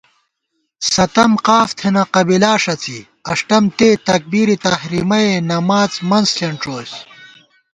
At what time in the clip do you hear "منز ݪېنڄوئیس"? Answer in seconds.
6.09-6.93